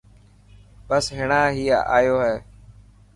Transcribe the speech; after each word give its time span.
بس 0.89 1.05
هينڻا 1.17 1.41
هي 1.57 1.67
آيو 1.97 2.15
هي. 2.25 2.35